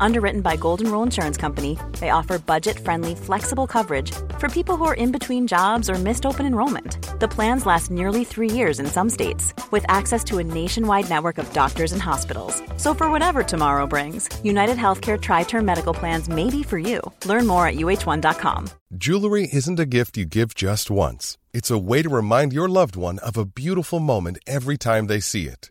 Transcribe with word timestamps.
Underwritten 0.00 0.40
by 0.40 0.56
Golden 0.56 0.90
Rule 0.90 1.02
Insurance 1.02 1.36
Company, 1.36 1.78
they 2.00 2.10
offer 2.10 2.38
budget 2.38 2.78
friendly, 2.78 3.14
flexible 3.14 3.66
coverage 3.66 4.12
for 4.38 4.48
people 4.48 4.76
who 4.76 4.84
are 4.84 4.94
in 4.94 5.12
between 5.12 5.46
jobs 5.46 5.88
or 5.90 5.94
missed 5.94 6.26
open 6.26 6.46
enrollment. 6.46 6.98
The 7.20 7.28
plans 7.28 7.66
last 7.66 7.90
nearly 7.90 8.24
three 8.24 8.50
years 8.50 8.80
in 8.80 8.86
some 8.86 9.10
states, 9.10 9.54
with 9.70 9.84
access 9.88 10.22
to 10.24 10.38
a 10.38 10.44
nationwide 10.44 11.08
network 11.08 11.38
of 11.38 11.52
doctors 11.52 11.92
and 11.92 12.02
hospitals. 12.02 12.62
So, 12.76 12.94
for 12.94 13.10
whatever 13.10 13.42
tomorrow 13.42 13.86
brings, 13.86 14.28
United 14.44 14.76
Healthcare 14.76 15.20
Tri 15.20 15.44
Term 15.44 15.64
Medical 15.64 15.94
Plans 15.94 16.28
may 16.28 16.50
be 16.50 16.62
for 16.62 16.78
you. 16.78 17.00
Learn 17.24 17.46
more 17.46 17.66
at 17.66 17.76
uh1.com. 17.76 18.68
Jewelry 18.94 19.48
isn't 19.52 19.80
a 19.80 19.86
gift 19.86 20.16
you 20.16 20.24
give 20.24 20.54
just 20.54 20.90
once, 20.90 21.38
it's 21.52 21.70
a 21.70 21.78
way 21.78 22.02
to 22.02 22.08
remind 22.08 22.52
your 22.52 22.68
loved 22.68 22.96
one 22.96 23.18
of 23.20 23.36
a 23.36 23.44
beautiful 23.44 24.00
moment 24.00 24.38
every 24.46 24.76
time 24.76 25.06
they 25.06 25.20
see 25.20 25.46
it. 25.46 25.70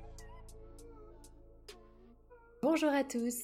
Bonjour 2.73 2.91
à 2.91 3.03
tous 3.03 3.43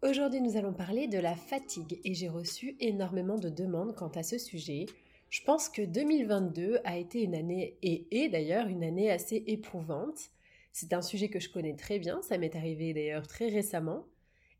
Aujourd'hui 0.00 0.40
nous 0.40 0.56
allons 0.56 0.72
parler 0.72 1.08
de 1.08 1.18
la 1.18 1.34
fatigue 1.34 1.98
et 2.04 2.14
j'ai 2.14 2.28
reçu 2.28 2.76
énormément 2.78 3.36
de 3.36 3.48
demandes 3.48 3.96
quant 3.96 4.12
à 4.14 4.22
ce 4.22 4.38
sujet. 4.38 4.86
Je 5.28 5.42
pense 5.42 5.68
que 5.68 5.82
2022 5.82 6.78
a 6.84 6.96
été 6.96 7.24
une 7.24 7.34
année 7.34 7.76
et 7.82 8.06
est 8.12 8.28
d'ailleurs 8.28 8.68
une 8.68 8.84
année 8.84 9.10
assez 9.10 9.42
éprouvante. 9.48 10.30
C'est 10.70 10.92
un 10.92 11.02
sujet 11.02 11.28
que 11.28 11.40
je 11.40 11.50
connais 11.50 11.74
très 11.74 11.98
bien, 11.98 12.22
ça 12.22 12.38
m'est 12.38 12.54
arrivé 12.54 12.94
d'ailleurs 12.94 13.26
très 13.26 13.48
récemment. 13.48 14.06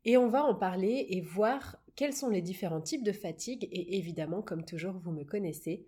Et 0.03 0.17
on 0.17 0.27
va 0.27 0.43
en 0.43 0.55
parler 0.55 1.05
et 1.11 1.21
voir 1.21 1.77
quels 1.95 2.13
sont 2.13 2.29
les 2.29 2.41
différents 2.41 2.81
types 2.81 3.05
de 3.05 3.13
fatigue 3.13 3.69
et 3.71 3.97
évidemment, 3.97 4.41
comme 4.41 4.65
toujours 4.65 4.97
vous 4.97 5.11
me 5.11 5.23
connaissez, 5.23 5.87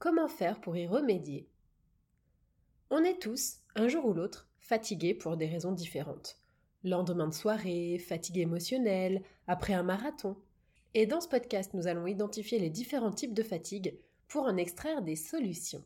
comment 0.00 0.26
faire 0.26 0.60
pour 0.60 0.76
y 0.76 0.88
remédier. 0.88 1.46
On 2.90 3.04
est 3.04 3.22
tous, 3.22 3.58
un 3.76 3.86
jour 3.86 4.06
ou 4.06 4.12
l'autre, 4.12 4.48
fatigués 4.58 5.14
pour 5.14 5.36
des 5.36 5.46
raisons 5.46 5.70
différentes 5.70 6.39
lendemain 6.84 7.28
de 7.28 7.34
soirée, 7.34 7.98
fatigue 7.98 8.38
émotionnelle, 8.38 9.22
après 9.46 9.72
un 9.72 9.82
marathon. 9.82 10.36
Et 10.94 11.06
dans 11.06 11.20
ce 11.20 11.28
podcast, 11.28 11.72
nous 11.74 11.86
allons 11.86 12.06
identifier 12.06 12.58
les 12.58 12.70
différents 12.70 13.12
types 13.12 13.34
de 13.34 13.42
fatigue 13.42 13.98
pour 14.28 14.44
en 14.44 14.56
extraire 14.56 15.02
des 15.02 15.16
solutions. 15.16 15.84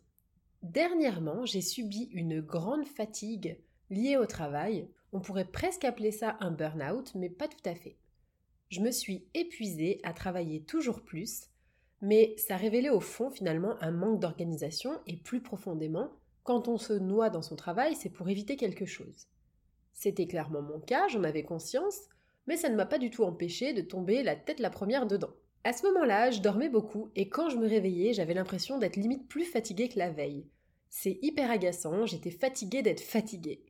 Dernièrement, 0.63 1.45
j'ai 1.45 1.61
subi 1.61 2.09
une 2.13 2.41
grande 2.41 2.87
fatigue 2.87 3.59
liée 3.91 4.17
au 4.17 4.27
travail. 4.27 4.89
On 5.13 5.21
pourrait 5.21 5.45
presque 5.45 5.85
appeler 5.85 6.11
ça 6.11 6.37
un 6.41 6.51
burn-out, 6.51 7.13
mais 7.15 7.29
pas 7.29 7.49
tout 7.49 7.69
à 7.69 7.75
fait. 7.75 7.97
Je 8.71 8.81
me 8.81 8.91
suis 8.91 9.27
épuisée 9.35 10.01
à 10.03 10.13
travailler 10.13 10.63
toujours 10.63 11.03
plus, 11.03 11.51
mais 12.01 12.35
ça 12.39 12.57
révélait 12.57 12.91
au 12.91 13.01
fond 13.01 13.31
finalement 13.31 13.77
un 13.81 13.91
manque 13.91 14.21
d'organisation 14.21 14.99
et 15.07 15.17
plus 15.17 15.41
profondément, 15.41 16.11
quand 16.43 16.69
on 16.69 16.77
se 16.77 16.93
noie 16.93 17.31
dans 17.31 17.43
son 17.43 17.57
travail, 17.57 17.95
c'est 17.95 18.11
pour 18.11 18.29
éviter 18.29 18.57
quelque 18.57 18.85
chose. 18.85 19.29
C'était 19.95 20.27
clairement 20.27 20.61
mon 20.61 20.81
cas, 20.81 21.09
j'en 21.09 21.25
avais 21.25 21.45
conscience, 21.45 21.99
mais 22.47 22.57
ça 22.57 22.69
ne 22.69 22.77
m'a 22.77 22.85
pas 22.85 22.99
du 22.99 23.11
tout 23.11 23.25
empêché 23.25 23.73
de 23.73 23.81
tomber 23.81 24.23
la 24.23 24.37
tête 24.37 24.61
la 24.61 24.69
première 24.69 25.07
dedans. 25.07 25.33
À 25.63 25.73
ce 25.73 25.87
moment-là, 25.87 26.31
je 26.31 26.43
dormais 26.43 26.69
beaucoup 26.69 27.11
et 27.17 27.29
quand 27.31 27.49
je 27.49 27.57
me 27.57 27.67
réveillais, 27.67 28.13
j'avais 28.13 28.35
l'impression 28.35 28.79
d'être 28.79 28.97
limite 28.97 29.29
plus 29.29 29.45
fatiguée 29.45 29.89
que 29.89 29.99
la 29.99 30.11
veille. 30.11 30.45
C'est 30.91 31.19
hyper 31.23 31.51
agaçant, 31.51 32.05
j'étais 32.05 32.31
fatiguée 32.31 32.83
d'être 32.83 33.01
fatiguée. 33.01 33.65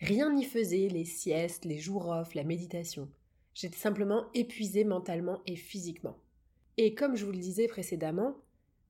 Rien 0.00 0.32
n'y 0.32 0.44
faisait, 0.44 0.88
les 0.88 1.04
siestes, 1.04 1.64
les 1.64 1.78
jours 1.78 2.08
off, 2.08 2.34
la 2.34 2.44
méditation. 2.44 3.08
J'étais 3.54 3.78
simplement 3.78 4.26
épuisée 4.34 4.84
mentalement 4.84 5.40
et 5.46 5.56
physiquement. 5.56 6.18
Et 6.76 6.94
comme 6.94 7.16
je 7.16 7.24
vous 7.24 7.32
le 7.32 7.38
disais 7.38 7.66
précédemment, 7.66 8.36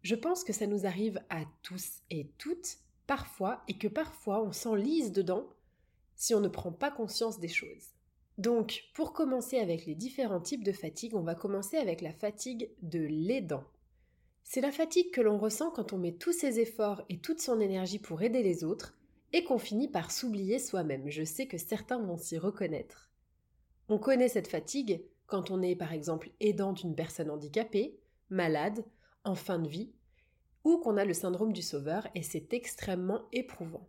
je 0.02 0.14
pense 0.14 0.44
que 0.44 0.52
ça 0.52 0.66
nous 0.66 0.84
arrive 0.84 1.22
à 1.30 1.44
tous 1.62 2.00
et 2.10 2.30
toutes, 2.38 2.78
parfois, 3.06 3.62
et 3.68 3.78
que 3.78 3.88
parfois 3.88 4.42
on 4.42 4.52
s'enlise 4.52 5.12
dedans 5.12 5.46
si 6.18 6.34
on 6.34 6.40
ne 6.40 6.48
prend 6.48 6.72
pas 6.72 6.90
conscience 6.90 7.38
des 7.38 7.48
choses. 7.48 7.94
Donc, 8.38 8.82
pour 8.92 9.12
commencer 9.12 9.58
avec 9.58 9.86
les 9.86 9.94
différents 9.94 10.40
types 10.40 10.64
de 10.64 10.72
fatigue, 10.72 11.14
on 11.14 11.22
va 11.22 11.36
commencer 11.36 11.76
avec 11.76 12.02
la 12.02 12.12
fatigue 12.12 12.70
de 12.82 12.98
l'aidant. 12.98 13.64
C'est 14.42 14.60
la 14.60 14.72
fatigue 14.72 15.12
que 15.12 15.20
l'on 15.20 15.38
ressent 15.38 15.70
quand 15.70 15.92
on 15.92 15.98
met 15.98 16.12
tous 16.12 16.32
ses 16.32 16.58
efforts 16.58 17.02
et 17.08 17.18
toute 17.18 17.40
son 17.40 17.60
énergie 17.60 18.00
pour 18.00 18.20
aider 18.20 18.42
les 18.42 18.64
autres 18.64 18.98
et 19.32 19.44
qu'on 19.44 19.58
finit 19.58 19.88
par 19.88 20.10
s'oublier 20.10 20.58
soi-même. 20.58 21.08
Je 21.08 21.22
sais 21.22 21.46
que 21.46 21.58
certains 21.58 22.00
vont 22.00 22.16
s'y 22.16 22.36
reconnaître. 22.36 23.10
On 23.88 23.98
connaît 23.98 24.28
cette 24.28 24.48
fatigue 24.48 25.04
quand 25.26 25.50
on 25.52 25.62
est 25.62 25.76
par 25.76 25.92
exemple 25.92 26.30
aidant 26.40 26.72
d'une 26.72 26.96
personne 26.96 27.30
handicapée, 27.30 28.00
malade, 28.28 28.84
en 29.24 29.36
fin 29.36 29.58
de 29.58 29.68
vie, 29.68 29.92
ou 30.64 30.78
qu'on 30.78 30.96
a 30.96 31.04
le 31.04 31.14
syndrome 31.14 31.52
du 31.52 31.62
sauveur 31.62 32.08
et 32.14 32.22
c'est 32.22 32.52
extrêmement 32.54 33.22
éprouvant 33.32 33.88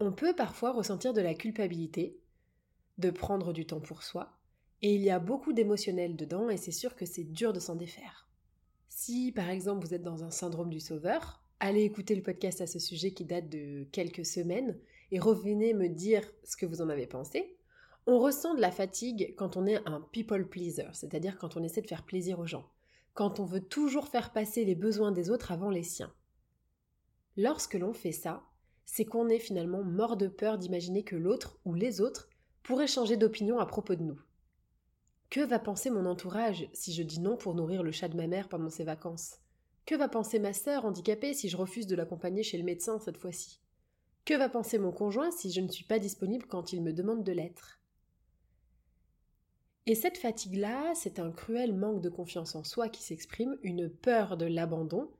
on 0.00 0.12
peut 0.12 0.34
parfois 0.34 0.72
ressentir 0.72 1.12
de 1.12 1.20
la 1.20 1.34
culpabilité, 1.34 2.20
de 2.98 3.10
prendre 3.10 3.52
du 3.52 3.66
temps 3.66 3.80
pour 3.80 4.02
soi, 4.02 4.38
et 4.82 4.94
il 4.94 5.02
y 5.02 5.10
a 5.10 5.18
beaucoup 5.18 5.52
d'émotionnel 5.52 6.16
dedans 6.16 6.50
et 6.50 6.56
c'est 6.56 6.72
sûr 6.72 6.94
que 6.94 7.06
c'est 7.06 7.24
dur 7.24 7.52
de 7.52 7.60
s'en 7.60 7.74
défaire. 7.74 8.28
Si 8.88 9.32
par 9.32 9.50
exemple 9.50 9.84
vous 9.84 9.94
êtes 9.94 10.02
dans 10.02 10.24
un 10.24 10.30
syndrome 10.30 10.70
du 10.70 10.80
sauveur, 10.80 11.42
allez 11.60 11.82
écouter 11.82 12.14
le 12.14 12.22
podcast 12.22 12.60
à 12.60 12.66
ce 12.66 12.78
sujet 12.78 13.12
qui 13.12 13.24
date 13.24 13.48
de 13.48 13.84
quelques 13.90 14.26
semaines 14.26 14.78
et 15.10 15.18
revenez 15.18 15.74
me 15.74 15.88
dire 15.88 16.22
ce 16.44 16.56
que 16.56 16.66
vous 16.66 16.80
en 16.80 16.88
avez 16.88 17.06
pensé. 17.06 17.56
On 18.06 18.18
ressent 18.18 18.54
de 18.54 18.60
la 18.60 18.70
fatigue 18.70 19.34
quand 19.36 19.56
on 19.56 19.66
est 19.66 19.86
un 19.86 20.00
people 20.12 20.48
pleaser, 20.48 20.88
c'est-à-dire 20.92 21.38
quand 21.38 21.56
on 21.56 21.64
essaie 21.64 21.82
de 21.82 21.88
faire 21.88 22.04
plaisir 22.04 22.38
aux 22.38 22.46
gens, 22.46 22.70
quand 23.14 23.40
on 23.40 23.44
veut 23.44 23.60
toujours 23.60 24.08
faire 24.08 24.32
passer 24.32 24.64
les 24.64 24.76
besoins 24.76 25.12
des 25.12 25.28
autres 25.28 25.52
avant 25.52 25.70
les 25.70 25.82
siens. 25.82 26.12
Lorsque 27.36 27.74
l'on 27.74 27.92
fait 27.92 28.12
ça, 28.12 28.44
c'est 28.90 29.04
qu'on 29.04 29.28
est 29.28 29.38
finalement 29.38 29.84
mort 29.84 30.16
de 30.16 30.28
peur 30.28 30.56
d'imaginer 30.56 31.04
que 31.04 31.14
l'autre 31.14 31.58
ou 31.66 31.74
les 31.74 32.00
autres 32.00 32.30
pourraient 32.62 32.86
changer 32.86 33.18
d'opinion 33.18 33.58
à 33.58 33.66
propos 33.66 33.94
de 33.94 34.02
nous. 34.02 34.18
Que 35.28 35.40
va 35.44 35.58
penser 35.58 35.90
mon 35.90 36.06
entourage 36.06 36.66
si 36.72 36.94
je 36.94 37.02
dis 37.02 37.20
non 37.20 37.36
pour 37.36 37.54
nourrir 37.54 37.82
le 37.82 37.92
chat 37.92 38.08
de 38.08 38.16
ma 38.16 38.26
mère 38.26 38.48
pendant 38.48 38.70
ses 38.70 38.84
vacances? 38.84 39.40
Que 39.84 39.94
va 39.94 40.08
penser 40.08 40.38
ma 40.38 40.54
sœur 40.54 40.86
handicapée 40.86 41.34
si 41.34 41.50
je 41.50 41.58
refuse 41.58 41.86
de 41.86 41.96
l'accompagner 41.96 42.42
chez 42.42 42.56
le 42.56 42.64
médecin 42.64 42.98
cette 42.98 43.18
fois-ci? 43.18 43.60
Que 44.24 44.32
va 44.32 44.48
penser 44.48 44.78
mon 44.78 44.90
conjoint 44.90 45.30
si 45.30 45.52
je 45.52 45.60
ne 45.60 45.68
suis 45.68 45.84
pas 45.84 45.98
disponible 45.98 46.46
quand 46.46 46.72
il 46.72 46.82
me 46.82 46.94
demande 46.94 47.24
de 47.24 47.32
l'être? 47.32 47.80
Et 49.84 49.94
cette 49.94 50.16
fatigue-là, 50.16 50.94
c'est 50.94 51.18
un 51.18 51.30
cruel 51.30 51.76
manque 51.76 52.00
de 52.00 52.08
confiance 52.08 52.54
en 52.54 52.64
soi 52.64 52.88
qui 52.88 53.02
s'exprime, 53.02 53.58
une 53.62 53.90
peur 53.90 54.38
de 54.38 54.46
l'abandon, 54.46 55.10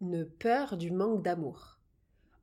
une 0.00 0.24
peur 0.24 0.78
du 0.78 0.90
manque 0.90 1.22
d'amour. 1.22 1.81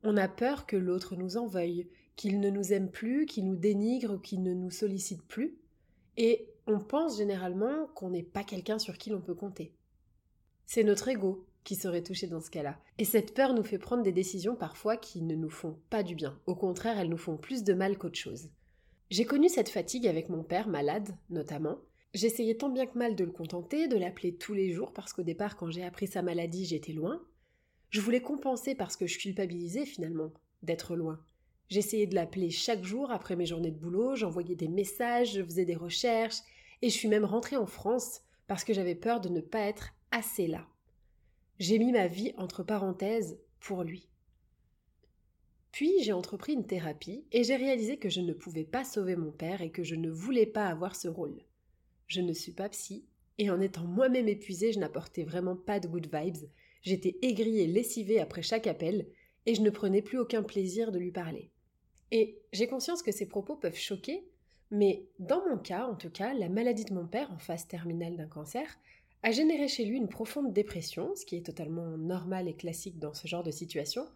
On 0.02 0.16
a 0.16 0.28
peur 0.28 0.66
que 0.66 0.76
l'autre 0.76 1.16
nous 1.16 1.36
en 1.36 1.46
veuille, 1.46 1.88
qu'il 2.16 2.40
ne 2.40 2.50
nous 2.50 2.72
aime 2.72 2.90
plus, 2.90 3.26
qu'il 3.26 3.46
nous 3.46 3.56
dénigre 3.56 4.14
ou 4.14 4.18
qu'il 4.18 4.42
ne 4.42 4.54
nous 4.54 4.70
sollicite 4.70 5.22
plus. 5.22 5.56
Et 6.16 6.48
on 6.66 6.78
pense 6.78 7.18
généralement 7.18 7.86
qu'on 7.94 8.10
n'est 8.10 8.22
pas 8.22 8.44
quelqu'un 8.44 8.78
sur 8.78 8.98
qui 8.98 9.10
l'on 9.10 9.20
peut 9.20 9.34
compter. 9.34 9.72
C'est 10.66 10.84
notre 10.84 11.08
ego 11.08 11.46
qui 11.64 11.74
serait 11.74 12.02
touché 12.02 12.26
dans 12.26 12.40
ce 12.40 12.50
cas-là. 12.50 12.78
Et 12.98 13.04
cette 13.04 13.34
peur 13.34 13.54
nous 13.54 13.62
fait 13.62 13.78
prendre 13.78 14.02
des 14.02 14.12
décisions 14.12 14.56
parfois 14.56 14.96
qui 14.96 15.20
ne 15.22 15.34
nous 15.34 15.50
font 15.50 15.76
pas 15.90 16.02
du 16.02 16.14
bien. 16.14 16.38
Au 16.46 16.54
contraire, 16.54 16.98
elles 16.98 17.10
nous 17.10 17.16
font 17.16 17.36
plus 17.36 17.64
de 17.64 17.74
mal 17.74 17.98
qu'autre 17.98 18.18
chose. 18.18 18.50
J'ai 19.10 19.24
connu 19.24 19.48
cette 19.48 19.68
fatigue 19.68 20.06
avec 20.06 20.28
mon 20.28 20.42
père, 20.42 20.68
malade 20.68 21.08
notamment. 21.28 21.78
J'essayais 22.14 22.56
tant 22.56 22.70
bien 22.70 22.86
que 22.86 22.98
mal 22.98 23.14
de 23.14 23.24
le 23.24 23.30
contenter, 23.30 23.88
de 23.88 23.96
l'appeler 23.96 24.34
tous 24.34 24.54
les 24.54 24.72
jours, 24.72 24.92
parce 24.92 25.12
qu'au 25.12 25.22
départ, 25.22 25.56
quand 25.56 25.70
j'ai 25.70 25.84
appris 25.84 26.06
sa 26.06 26.22
maladie, 26.22 26.64
j'étais 26.64 26.92
loin. 26.92 27.20
Je 27.90 28.00
voulais 28.00 28.20
compenser 28.20 28.74
parce 28.74 28.96
que 28.96 29.06
je 29.06 29.18
culpabilisais 29.18 29.84
finalement 29.84 30.32
d'être 30.62 30.94
loin. 30.94 31.20
J'essayais 31.68 32.06
de 32.06 32.14
l'appeler 32.14 32.50
chaque 32.50 32.84
jour 32.84 33.10
après 33.10 33.36
mes 33.36 33.46
journées 33.46 33.70
de 33.70 33.78
boulot, 33.78 34.16
j'envoyais 34.16 34.56
des 34.56 34.68
messages, 34.68 35.34
je 35.34 35.42
faisais 35.42 35.64
des 35.64 35.76
recherches, 35.76 36.40
et 36.82 36.88
je 36.88 36.94
suis 36.94 37.08
même 37.08 37.24
rentrée 37.24 37.56
en 37.56 37.66
France 37.66 38.22
parce 38.46 38.64
que 38.64 38.72
j'avais 38.72 38.94
peur 38.94 39.20
de 39.20 39.28
ne 39.28 39.40
pas 39.40 39.60
être 39.60 39.90
assez 40.10 40.46
là. 40.46 40.66
J'ai 41.58 41.78
mis 41.78 41.92
ma 41.92 42.08
vie 42.08 42.32
entre 42.36 42.62
parenthèses 42.62 43.38
pour 43.60 43.84
lui. 43.84 44.08
Puis 45.72 45.92
j'ai 46.02 46.12
entrepris 46.12 46.54
une 46.54 46.66
thérapie 46.66 47.24
et 47.32 47.44
j'ai 47.44 47.56
réalisé 47.56 47.96
que 47.96 48.08
je 48.08 48.20
ne 48.20 48.32
pouvais 48.32 48.64
pas 48.64 48.84
sauver 48.84 49.14
mon 49.14 49.30
père 49.30 49.62
et 49.62 49.70
que 49.70 49.84
je 49.84 49.94
ne 49.94 50.10
voulais 50.10 50.46
pas 50.46 50.66
avoir 50.66 50.96
ce 50.96 51.06
rôle. 51.06 51.40
Je 52.08 52.20
ne 52.20 52.32
suis 52.32 52.52
pas 52.52 52.68
psy 52.68 53.04
et 53.38 53.50
en 53.50 53.60
étant 53.60 53.84
moi-même 53.84 54.28
épuisée, 54.28 54.72
je 54.72 54.80
n'apportais 54.80 55.22
vraiment 55.22 55.56
pas 55.56 55.80
de 55.80 55.88
good 55.88 56.08
vibes. 56.12 56.48
J'étais 56.82 57.18
aigrie 57.22 57.60
et 57.60 57.66
lessivée 57.66 58.20
après 58.20 58.42
chaque 58.42 58.66
appel 58.66 59.06
et 59.46 59.54
je 59.54 59.62
ne 59.62 59.70
prenais 59.70 60.02
plus 60.02 60.18
aucun 60.18 60.42
plaisir 60.42 60.92
de 60.92 60.98
lui 60.98 61.12
parler. 61.12 61.50
Et 62.10 62.40
j'ai 62.52 62.66
conscience 62.66 63.02
que 63.02 63.12
ces 63.12 63.26
propos 63.26 63.56
peuvent 63.56 63.76
choquer, 63.76 64.24
mais 64.70 65.06
dans 65.18 65.46
mon 65.48 65.58
cas, 65.58 65.86
en 65.86 65.94
tout 65.94 66.10
cas, 66.10 66.34
la 66.34 66.48
maladie 66.48 66.84
de 66.84 66.94
mon 66.94 67.06
père 67.06 67.30
en 67.32 67.38
phase 67.38 67.66
terminale 67.66 68.16
d'un 68.16 68.26
cancer 68.26 68.78
a 69.22 69.32
généré 69.32 69.68
chez 69.68 69.84
lui 69.84 69.96
une 69.96 70.08
profonde 70.08 70.52
dépression, 70.52 71.14
ce 71.14 71.26
qui 71.26 71.36
est 71.36 71.44
totalement 71.46 71.96
normal 71.98 72.48
et 72.48 72.54
classique 72.54 72.98
dans 72.98 73.12
ce 73.12 73.26
genre 73.28 73.42
de 73.42 73.50
situation. 73.50 74.06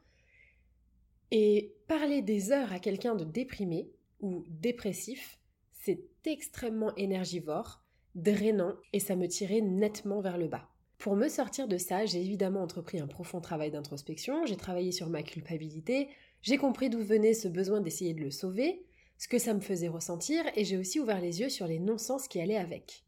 Et 1.31 1.75
parler 1.89 2.23
des 2.23 2.53
heures 2.53 2.73
à 2.73 2.79
quelqu'un 2.79 3.15
de 3.15 3.25
déprimé 3.25 3.91
ou 4.21 4.45
dépressif, 4.49 5.39
c'est 5.73 6.05
extrêmement 6.25 6.95
énergivore, 6.97 7.83
drainant 8.15 8.75
et 8.93 9.01
ça 9.01 9.17
me 9.17 9.29
tirait 9.29 9.61
nettement 9.61 10.21
vers 10.21 10.39
le 10.39 10.49
bas. 10.49 10.74
Pour 10.99 11.17
me 11.17 11.29
sortir 11.29 11.69
de 11.69 11.77
ça, 11.77 12.07
j'ai 12.07 12.21
évidemment 12.21 12.63
entrepris 12.63 12.99
un 12.99 13.07
profond 13.07 13.41
travail 13.41 13.71
d'introspection, 13.71 14.47
j'ai 14.47 14.57
travaillé 14.57 14.93
sur 14.93 15.09
ma 15.09 15.23
culpabilité, 15.23 16.09
j'ai 16.43 16.57
compris 16.57 16.91
d'où 16.91 17.03
venait 17.03 17.35
ce 17.35 17.49
besoin 17.49 17.81
d'essayer 17.81 18.15
de 18.15 18.21
le 18.21 18.31
sauver, 18.31 18.85
ce 19.19 19.29
que 19.29 19.39
ça 19.39 19.55
me 19.55 19.61
faisait 19.61 19.89
ressentir, 19.89 20.45
et 20.57 20.65
j'ai 20.65 20.77
aussi 20.77 21.01
ouvert 21.01 21.21
les 21.21 21.41
yeux 21.41 21.49
sur 21.49 21.67
les 21.67 21.79
non-sens 21.79 22.29
qui 22.29 22.41
allaient 22.41 22.57
avec. 22.57 23.05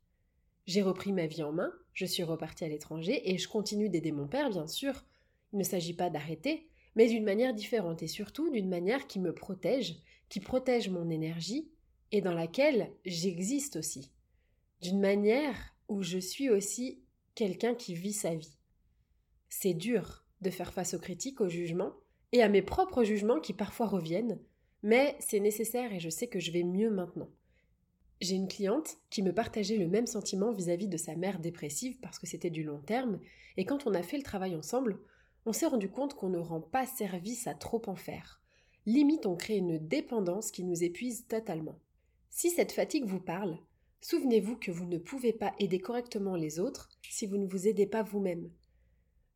J'ai 0.66 0.82
repris 0.82 1.12
ma 1.12 1.26
vie 1.26 1.42
en 1.42 1.52
main, 1.52 1.72
je 1.92 2.06
suis 2.06 2.22
repartie 2.22 2.64
à 2.64 2.68
l'étranger 2.68 3.30
et 3.30 3.38
je 3.38 3.48
continue 3.48 3.88
d'aider 3.88 4.12
mon 4.12 4.26
père, 4.26 4.50
bien 4.50 4.66
sûr. 4.66 5.04
Il 5.52 5.58
ne 5.58 5.64
s'agit 5.64 5.94
pas 5.94 6.10
d'arrêter, 6.10 6.68
mais 6.96 7.08
d'une 7.08 7.24
manière 7.24 7.54
différente 7.54 8.02
et 8.02 8.08
surtout 8.08 8.50
d'une 8.50 8.68
manière 8.68 9.06
qui 9.06 9.20
me 9.20 9.32
protège, 9.32 9.96
qui 10.28 10.40
protège 10.40 10.88
mon 10.88 11.08
énergie 11.08 11.70
et 12.10 12.20
dans 12.20 12.34
laquelle 12.34 12.90
j'existe 13.04 13.76
aussi. 13.76 14.10
D'une 14.82 15.00
manière 15.00 15.56
où 15.88 16.02
je 16.02 16.18
suis 16.18 16.50
aussi 16.50 17.00
quelqu'un 17.36 17.74
qui 17.74 17.94
vit 17.94 18.14
sa 18.14 18.34
vie. 18.34 18.56
C'est 19.48 19.74
dur 19.74 20.24
de 20.40 20.50
faire 20.50 20.72
face 20.72 20.94
aux 20.94 20.98
critiques, 20.98 21.40
aux 21.40 21.48
jugements 21.48 21.92
et 22.32 22.42
à 22.42 22.48
mes 22.48 22.62
propres 22.62 23.04
jugements 23.04 23.40
qui 23.40 23.52
parfois 23.52 23.86
reviennent, 23.86 24.40
mais 24.82 25.14
c'est 25.20 25.38
nécessaire 25.38 25.92
et 25.92 26.00
je 26.00 26.08
sais 26.08 26.26
que 26.26 26.40
je 26.40 26.50
vais 26.50 26.64
mieux 26.64 26.90
maintenant. 26.90 27.30
J'ai 28.22 28.34
une 28.34 28.48
cliente 28.48 28.96
qui 29.10 29.22
me 29.22 29.34
partageait 29.34 29.76
le 29.76 29.86
même 29.86 30.06
sentiment 30.06 30.50
vis-à-vis 30.50 30.88
de 30.88 30.96
sa 30.96 31.14
mère 31.14 31.38
dépressive 31.38 32.00
parce 32.00 32.18
que 32.18 32.26
c'était 32.26 32.50
du 32.50 32.64
long 32.64 32.80
terme, 32.80 33.20
et 33.58 33.66
quand 33.66 33.86
on 33.86 33.94
a 33.94 34.02
fait 34.02 34.16
le 34.16 34.22
travail 34.22 34.56
ensemble, 34.56 34.98
on 35.44 35.52
s'est 35.52 35.66
rendu 35.66 35.90
compte 35.90 36.14
qu'on 36.14 36.30
ne 36.30 36.38
rend 36.38 36.62
pas 36.62 36.86
service 36.86 37.46
à 37.46 37.54
trop 37.54 37.82
en 37.86 37.96
faire. 37.96 38.40
Limite, 38.86 39.26
on 39.26 39.36
crée 39.36 39.56
une 39.56 39.78
dépendance 39.78 40.50
qui 40.50 40.64
nous 40.64 40.82
épuise 40.82 41.26
totalement. 41.26 41.78
Si 42.30 42.48
cette 42.48 42.72
fatigue 42.72 43.04
vous 43.04 43.20
parle, 43.20 43.58
souvenez-vous 44.00 44.56
que 44.56 44.70
vous 44.70 44.86
ne 44.86 44.98
pouvez 44.98 45.32
pas 45.32 45.54
aider 45.58 45.78
correctement 45.78 46.36
les 46.36 46.60
autres 46.60 46.88
si 47.02 47.26
vous 47.26 47.36
ne 47.36 47.46
vous 47.46 47.68
aidez 47.68 47.86
pas 47.86 48.02
vous-même. 48.02 48.50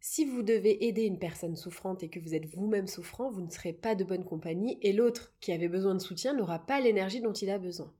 Si 0.00 0.24
vous 0.24 0.42
devez 0.42 0.86
aider 0.86 1.02
une 1.02 1.18
personne 1.18 1.56
souffrante 1.56 2.02
et 2.02 2.08
que 2.08 2.20
vous 2.20 2.34
êtes 2.34 2.46
vous-même 2.46 2.86
souffrant, 2.86 3.30
vous 3.30 3.42
ne 3.42 3.50
serez 3.50 3.74
pas 3.74 3.94
de 3.94 4.04
bonne 4.04 4.24
compagnie 4.24 4.78
et 4.80 4.92
l'autre 4.92 5.34
qui 5.40 5.52
avait 5.52 5.68
besoin 5.68 5.94
de 5.94 6.00
soutien 6.00 6.34
n'aura 6.34 6.58
pas 6.58 6.80
l'énergie 6.80 7.20
dont 7.20 7.32
il 7.32 7.50
a 7.50 7.58
besoin. 7.58 7.92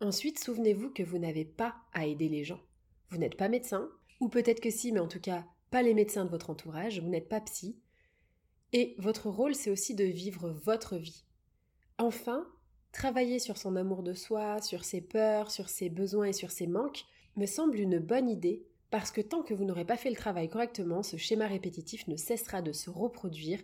Ensuite, 0.00 0.38
souvenez-vous 0.38 0.90
que 0.90 1.02
vous 1.02 1.18
n'avez 1.18 1.44
pas 1.44 1.76
à 1.92 2.06
aider 2.06 2.28
les 2.28 2.44
gens. 2.44 2.60
Vous 3.08 3.18
n'êtes 3.18 3.36
pas 3.36 3.48
médecin, 3.48 3.90
ou 4.20 4.28
peut-être 4.28 4.60
que 4.60 4.70
si, 4.70 4.92
mais 4.92 5.00
en 5.00 5.08
tout 5.08 5.20
cas 5.20 5.46
pas 5.70 5.82
les 5.82 5.94
médecins 5.94 6.24
de 6.24 6.30
votre 6.30 6.50
entourage, 6.50 7.00
vous 7.00 7.08
n'êtes 7.08 7.28
pas 7.28 7.40
psy. 7.40 7.76
Et 8.72 8.94
votre 8.98 9.28
rôle, 9.30 9.54
c'est 9.54 9.70
aussi 9.70 9.94
de 9.94 10.04
vivre 10.04 10.50
votre 10.50 10.96
vie. 10.96 11.24
Enfin, 11.98 12.46
travailler 12.92 13.38
sur 13.38 13.56
son 13.56 13.76
amour 13.76 14.02
de 14.02 14.14
soi, 14.14 14.60
sur 14.60 14.84
ses 14.84 15.00
peurs, 15.00 15.50
sur 15.50 15.68
ses 15.68 15.88
besoins 15.88 16.26
et 16.26 16.32
sur 16.32 16.50
ses 16.50 16.66
manques, 16.66 17.04
me 17.36 17.46
semble 17.46 17.78
une 17.78 17.98
bonne 17.98 18.28
idée, 18.28 18.64
parce 18.90 19.10
que 19.10 19.20
tant 19.20 19.42
que 19.42 19.54
vous 19.54 19.64
n'aurez 19.64 19.84
pas 19.84 19.96
fait 19.96 20.10
le 20.10 20.16
travail 20.16 20.48
correctement, 20.48 21.02
ce 21.02 21.16
schéma 21.16 21.46
répétitif 21.46 22.08
ne 22.08 22.16
cessera 22.16 22.60
de 22.62 22.72
se 22.72 22.90
reproduire 22.90 23.60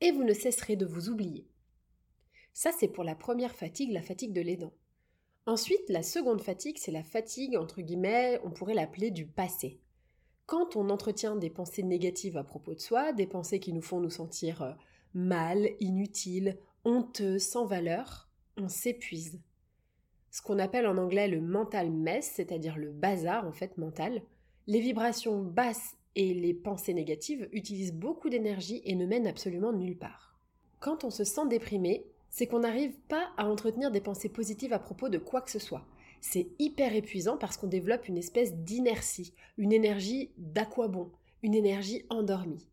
et 0.00 0.12
vous 0.12 0.24
ne 0.24 0.32
cesserez 0.32 0.76
de 0.76 0.86
vous 0.86 1.10
oublier. 1.10 1.46
Ça, 2.52 2.70
c'est 2.78 2.88
pour 2.88 3.04
la 3.04 3.14
première 3.14 3.54
fatigue, 3.54 3.92
la 3.92 4.02
fatigue 4.02 4.32
de 4.32 4.40
l'aidant. 4.40 4.72
Ensuite, 5.46 5.88
la 5.88 6.02
seconde 6.02 6.40
fatigue, 6.40 6.78
c'est 6.78 6.90
la 6.90 7.02
fatigue, 7.02 7.56
entre 7.56 7.82
guillemets, 7.82 8.40
on 8.44 8.50
pourrait 8.50 8.74
l'appeler 8.74 9.10
du 9.10 9.26
passé. 9.26 9.80
Quand 10.46 10.76
on 10.76 10.90
entretient 10.90 11.36
des 11.36 11.50
pensées 11.50 11.82
négatives 11.82 12.36
à 12.36 12.44
propos 12.44 12.74
de 12.74 12.80
soi, 12.80 13.12
des 13.12 13.26
pensées 13.26 13.60
qui 13.60 13.72
nous 13.72 13.82
font 13.82 14.00
nous 14.00 14.10
sentir 14.10 14.62
euh, 14.62 14.72
mal, 15.14 15.70
inutiles, 15.80 16.58
honteux, 16.84 17.38
sans 17.38 17.66
valeur, 17.66 18.29
on 18.60 18.68
s'épuise. 18.68 19.40
Ce 20.30 20.42
qu'on 20.42 20.58
appelle 20.58 20.86
en 20.86 20.96
anglais 20.96 21.28
le 21.28 21.40
mental 21.40 21.90
mess, 21.90 22.32
c'est-à-dire 22.34 22.76
le 22.76 22.90
bazar 22.90 23.46
en 23.46 23.52
fait 23.52 23.76
mental, 23.78 24.22
les 24.66 24.80
vibrations 24.80 25.42
basses 25.42 25.96
et 26.14 26.34
les 26.34 26.54
pensées 26.54 26.94
négatives 26.94 27.48
utilisent 27.52 27.94
beaucoup 27.94 28.30
d'énergie 28.30 28.82
et 28.84 28.94
ne 28.94 29.06
mènent 29.06 29.26
absolument 29.26 29.72
nulle 29.72 29.98
part. 29.98 30.38
Quand 30.78 31.04
on 31.04 31.10
se 31.10 31.24
sent 31.24 31.46
déprimé, 31.48 32.06
c'est 32.30 32.46
qu'on 32.46 32.60
n'arrive 32.60 32.96
pas 33.08 33.30
à 33.36 33.46
entretenir 33.46 33.90
des 33.90 34.00
pensées 34.00 34.28
positives 34.28 34.72
à 34.72 34.78
propos 34.78 35.08
de 35.08 35.18
quoi 35.18 35.40
que 35.40 35.50
ce 35.50 35.58
soit. 35.58 35.86
C'est 36.20 36.48
hyper 36.58 36.94
épuisant 36.94 37.36
parce 37.36 37.56
qu'on 37.56 37.66
développe 37.66 38.06
une 38.06 38.18
espèce 38.18 38.54
d'inertie, 38.54 39.34
une 39.58 39.72
énergie 39.72 40.30
d'aquabon, 40.36 41.10
une 41.42 41.54
énergie 41.54 42.04
endormie. 42.08 42.68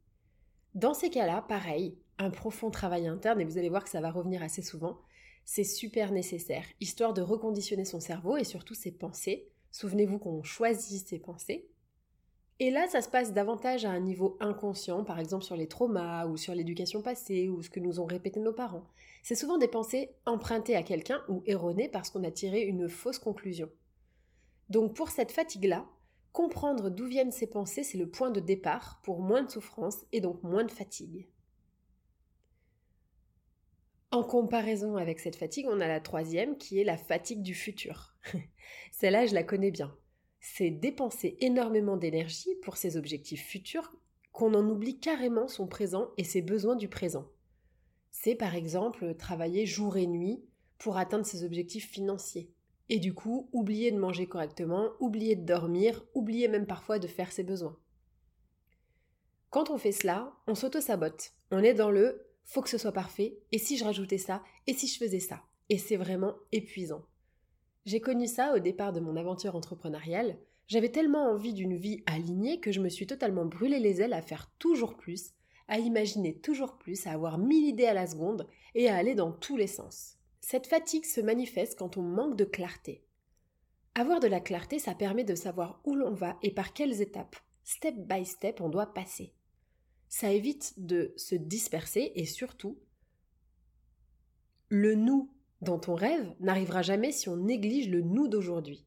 Dans 0.76 0.94
ces 0.94 1.10
cas-là, 1.10 1.42
pareil, 1.42 1.98
un 2.20 2.30
profond 2.30 2.70
travail 2.70 3.08
interne, 3.08 3.42
et 3.42 3.46
vous 3.46 3.58
allez 3.58 3.70
voir 3.70 3.84
que 3.84 3.90
ça 3.90 4.02
va 4.02 4.12
revenir 4.12 4.44
assez 4.44 4.62
souvent, 4.62 5.00
c'est 5.50 5.64
super 5.64 6.12
nécessaire, 6.12 6.66
histoire 6.82 7.14
de 7.14 7.22
reconditionner 7.22 7.86
son 7.86 8.02
cerveau 8.02 8.36
et 8.36 8.44
surtout 8.44 8.74
ses 8.74 8.92
pensées. 8.92 9.48
Souvenez-vous 9.72 10.20
qu'on 10.20 10.44
choisit 10.44 11.08
ses 11.08 11.20
pensées 11.20 11.70
et 12.60 12.72
là, 12.72 12.88
ça 12.88 13.04
se 13.04 13.10
passe 13.10 13.34
davantage 13.34 13.86
à 13.86 13.92
un 13.92 14.00
niveau 14.00 14.36
inconscient, 14.40 15.04
par 15.04 15.20
exemple 15.20 15.44
sur 15.44 15.56
les 15.56 15.68
traumas 15.68 16.26
ou 16.26 16.38
sur 16.38 16.56
l'éducation 16.56 17.04
passée 17.04 17.50
ou 17.50 17.62
ce 17.62 17.70
que 17.70 17.80
nous 17.80 18.00
ont 18.00 18.06
répété 18.06 18.40
nos 18.40 18.52
parents. 18.52 18.88
C'est 19.22 19.36
souvent 19.36 19.60
des 19.60 19.68
pensées 19.68 20.10
empruntées 20.26 20.76
à 20.76 20.82
quelqu'un 20.82 21.22
ou 21.30 21.44
erronées 21.46 21.88
parce 21.88 22.10
qu'on 22.10 22.24
a 22.24 22.32
tiré 22.32 22.64
une 22.64 22.90
fausse 22.90 23.20
conclusion. 23.20 23.70
Donc 24.70 24.96
pour 24.96 25.10
cette 25.10 25.32
fatigue-là, 25.32 25.86
comprendre 26.34 26.90
d'où 26.90 27.06
viennent 27.06 27.32
ces 27.32 27.48
pensées, 27.48 27.84
c'est 27.84 28.00
le 28.00 28.10
point 28.10 28.32
de 28.32 28.40
départ 28.40 29.02
pour 29.04 29.22
moins 29.22 29.44
de 29.44 29.52
souffrance 29.52 30.04
et 30.12 30.20
donc 30.20 30.42
moins 30.42 30.66
de 30.66 30.72
fatigue. 30.72 31.28
En 34.12 34.24
comparaison 34.24 34.96
avec 34.96 35.20
cette 35.20 35.36
fatigue, 35.36 35.68
on 35.70 35.82
a 35.82 35.88
la 35.88 36.00
troisième 36.00 36.58
qui 36.58 36.80
est 36.80 36.86
la 36.86 36.98
fatigue 36.98 37.42
du 37.42 37.54
futur. 37.54 38.16
Celle-là, 38.92 39.26
je 39.26 39.34
la 39.34 39.44
connais 39.44 39.72
bien 39.72 39.94
c'est 40.40 40.70
dépenser 40.70 41.38
énormément 41.42 41.98
d'énergie 41.98 42.56
pour 42.64 42.78
ses 42.78 42.98
objectifs 42.98 43.46
futurs 43.46 43.94
qu'on 44.32 44.54
en 44.54 44.70
oublie 44.70 45.00
carrément 45.00 45.48
son 45.48 45.68
présent 45.68 46.12
et 46.18 46.24
ses 46.24 46.42
besoins 46.42 46.76
du 46.76 46.88
présent. 46.88 47.28
C'est 48.12 48.36
par 48.36 48.56
exemple 48.56 49.16
travailler 49.16 49.66
jour 49.66 49.98
et 49.98 50.08
nuit 50.08 50.44
pour 50.78 50.98
atteindre 50.98 51.26
ses 51.26 51.44
objectifs 51.44 51.90
financiers. 51.90 52.52
Et 52.90 53.00
du 53.00 53.14
coup, 53.14 53.50
oublier 53.52 53.92
de 53.92 54.00
manger 54.00 54.28
correctement, 54.28 54.92
oublier 55.00 55.36
de 55.36 55.46
dormir, 55.46 56.06
oublier 56.14 56.48
même 56.48 56.68
parfois 56.68 57.00
de 57.00 57.08
faire 57.08 57.32
ses 57.32 57.44
besoins. 57.44 57.78
Quand 59.50 59.70
on 59.70 59.78
fait 59.78 59.92
cela, 59.92 60.34
on 60.46 60.56
s'auto-sabote. 60.56 61.34
On 61.52 61.64
est 61.64 61.74
dans 61.74 61.92
le 61.92 62.27
faut 62.48 62.62
que 62.62 62.70
ce 62.70 62.78
soit 62.78 62.94
parfait, 62.94 63.38
et 63.52 63.60
si 63.60 63.78
je 63.78 63.84
rajoutais 63.84 64.18
ça, 64.18 64.42
et 64.66 64.74
si 64.74 64.88
je 64.88 64.98
faisais 64.98 65.20
ça. 65.20 65.44
Et 65.70 65.78
c'est 65.78 65.98
vraiment 65.98 66.34
épuisant. 66.54 67.04
J'ai 67.86 68.00
connu 68.00 68.26
ça 68.26 68.56
au 68.56 68.60
départ 68.60 68.94
de 68.94 69.02
mon 69.02 69.18
aventure 69.18 69.56
entrepreneuriale. 69.56 70.38
J'avais 70.68 70.90
tellement 70.90 71.30
envie 71.30 71.54
d'une 71.54 71.76
vie 71.76 72.04
alignée 72.06 72.60
que 72.60 72.72
je 72.72 72.80
me 72.80 72.90
suis 72.90 73.06
totalement 73.06 73.46
brûlé 73.46 73.80
les 73.80 74.02
ailes 74.02 74.14
à 74.14 74.22
faire 74.22 74.50
toujours 74.60 74.96
plus, 74.96 75.32
à 75.68 75.78
imaginer 75.78 76.38
toujours 76.40 76.78
plus, 76.78 77.06
à 77.06 77.12
avoir 77.12 77.38
mille 77.38 77.68
idées 77.68 77.86
à 77.86 77.94
la 77.94 78.08
seconde 78.08 78.48
et 78.76 78.88
à 78.88 78.96
aller 78.96 79.14
dans 79.14 79.34
tous 79.34 79.58
les 79.58 79.68
sens. 79.68 80.16
Cette 80.40 80.68
fatigue 80.68 81.06
se 81.06 81.20
manifeste 81.20 81.78
quand 81.78 81.98
on 81.98 82.02
manque 82.02 82.38
de 82.38 82.46
clarté. 82.46 83.04
Avoir 83.94 84.22
de 84.22 84.28
la 84.28 84.40
clarté, 84.40 84.80
ça 84.80 84.96
permet 84.96 85.26
de 85.26 85.36
savoir 85.36 85.82
où 85.84 85.96
l'on 85.96 86.14
va 86.14 86.38
et 86.44 86.52
par 86.52 86.72
quelles 86.72 87.02
étapes, 87.02 87.36
step 87.66 87.96
by 87.96 88.26
step, 88.26 88.62
on 88.62 88.70
doit 88.70 88.94
passer. 88.94 89.34
Ça 90.10 90.32
évite 90.32 90.74
de 90.78 91.14
se 91.18 91.36
disperser 91.36 92.12
et 92.16 92.26
surtout, 92.26 92.80
le 94.70 94.96
nous 94.96 95.32
dont 95.62 95.82
on 95.88 95.96
rêve 95.96 96.34
n'arrivera 96.40 96.82
jamais 96.82 97.12
si 97.12 97.30
on 97.30 97.38
néglige 97.38 97.90
le 97.90 98.02
nous 98.02 98.28
d'aujourd'hui. 98.28 98.86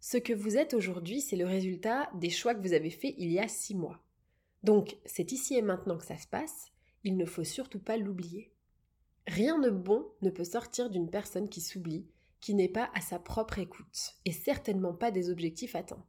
Ce 0.00 0.16
que 0.16 0.32
vous 0.32 0.56
êtes 0.56 0.74
aujourd'hui, 0.74 1.20
c'est 1.20 1.36
le 1.36 1.46
résultat 1.46 2.10
des 2.14 2.30
choix 2.30 2.54
que 2.54 2.62
vous 2.62 2.72
avez 2.72 2.90
faits 2.90 3.14
il 3.18 3.32
y 3.32 3.38
a 3.38 3.48
six 3.48 3.74
mois. 3.74 4.02
Donc, 4.62 4.96
c'est 5.04 5.32
ici 5.32 5.54
et 5.54 5.62
maintenant 5.62 5.98
que 5.98 6.04
ça 6.04 6.18
se 6.18 6.26
passe, 6.26 6.72
il 7.04 7.16
ne 7.16 7.24
faut 7.24 7.44
surtout 7.44 7.80
pas 7.80 7.96
l'oublier. 7.96 8.52
Rien 9.26 9.58
de 9.58 9.70
bon 9.70 10.06
ne 10.22 10.30
peut 10.30 10.44
sortir 10.44 10.90
d'une 10.90 11.10
personne 11.10 11.48
qui 11.48 11.60
s'oublie, 11.60 12.06
qui 12.40 12.54
n'est 12.54 12.68
pas 12.68 12.90
à 12.94 13.00
sa 13.00 13.18
propre 13.18 13.58
écoute, 13.58 14.14
et 14.24 14.32
certainement 14.32 14.94
pas 14.94 15.10
des 15.10 15.30
objectifs 15.30 15.74
atteints. 15.74 16.04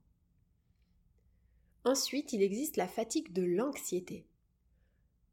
Ensuite, 1.85 2.33
il 2.33 2.41
existe 2.41 2.77
la 2.77 2.87
fatigue 2.87 3.31
de 3.31 3.43
l'anxiété. 3.43 4.25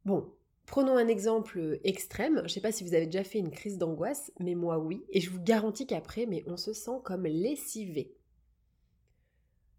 Bon, 0.05 0.33
prenons 0.67 0.97
un 0.97 1.09
exemple 1.09 1.81
extrême. 1.83 2.38
Je 2.38 2.43
ne 2.45 2.49
sais 2.49 2.61
pas 2.61 2.73
si 2.73 2.85
vous 2.85 2.95
avez 2.95 3.07
déjà 3.07 3.25
fait 3.25 3.38
une 3.38 3.50
crise 3.50 3.79
d'angoisse, 3.79 4.33
mais 4.38 4.55
moi 4.55 4.79
oui, 4.79 5.05
et 5.11 5.21
je 5.21 5.31
vous 5.31 5.43
garantis 5.43 5.87
qu'après, 5.87 6.26
mais 6.26 6.45
on 6.47 6.57
se 6.57 6.73
sent 6.73 6.99
comme 7.03 7.25
lessivé. 7.25 8.15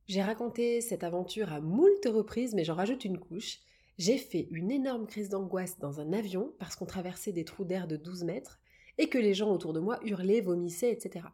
J'ai 0.07 0.21
raconté 0.21 0.79
cette 0.81 1.03
aventure 1.03 1.51
à 1.51 1.59
moult 1.59 2.05
reprises, 2.05 2.55
mais 2.55 2.63
j'en 2.63 2.75
rajoute 2.75 3.05
une 3.05 3.19
couche. 3.19 3.59
J'ai 3.97 4.17
fait 4.17 4.47
une 4.51 4.71
énorme 4.71 5.07
crise 5.07 5.29
d'angoisse 5.29 5.79
dans 5.79 5.99
un 5.99 6.13
avion 6.13 6.53
parce 6.59 6.75
qu'on 6.75 6.85
traversait 6.85 7.33
des 7.33 7.45
trous 7.45 7.65
d'air 7.65 7.87
de 7.87 7.97
12 7.97 8.23
mètres 8.23 8.59
et 8.97 9.09
que 9.09 9.17
les 9.17 9.33
gens 9.33 9.51
autour 9.51 9.73
de 9.73 9.79
moi 9.79 9.99
hurlaient, 10.03 10.41
vomissaient, 10.41 10.91
etc. 10.91 11.25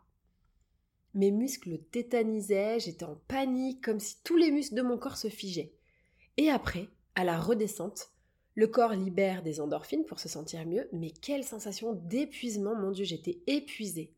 Mes 1.13 1.31
muscles 1.31 1.77
tétanisaient, 1.91 2.79
j'étais 2.79 3.05
en 3.05 3.15
panique, 3.27 3.83
comme 3.83 3.99
si 3.99 4.15
tous 4.23 4.37
les 4.37 4.51
muscles 4.51 4.75
de 4.75 4.81
mon 4.81 4.97
corps 4.97 5.17
se 5.17 5.27
figeaient. 5.27 5.73
Et 6.37 6.49
après, 6.49 6.89
à 7.15 7.23
la 7.23 7.39
redescente, 7.39 8.11
le 8.55 8.67
corps 8.67 8.93
libère 8.93 9.43
des 9.43 9.59
endorphines 9.59 10.05
pour 10.05 10.19
se 10.19 10.29
sentir 10.29 10.65
mieux, 10.65 10.87
mais 10.91 11.11
quelle 11.11 11.43
sensation 11.43 11.93
d'épuisement, 11.93 12.75
mon 12.75 12.91
Dieu, 12.91 13.05
j'étais 13.05 13.41
épuisée. 13.47 14.13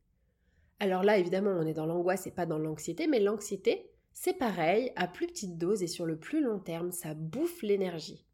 Alors 0.80 1.04
là, 1.04 1.18
évidemment, 1.18 1.52
on 1.52 1.66
est 1.66 1.74
dans 1.74 1.86
l'angoisse 1.86 2.28
et 2.28 2.32
pas 2.32 2.46
dans 2.46 2.58
l'anxiété, 2.58 3.08
mais 3.08 3.20
l'anxiété, 3.20 3.90
c'est 4.14 4.38
pareil, 4.38 4.92
à 4.96 5.08
plus 5.08 5.28
petite 5.28 5.58
dose 5.58 5.84
et 5.84 5.88
sur 5.88 6.06
le 6.06 6.18
plus 6.18 6.42
long 6.42 6.60
terme, 6.60 6.92
ça 6.92 7.14
bouffe 7.14 7.62
l'énergie. 7.62 8.26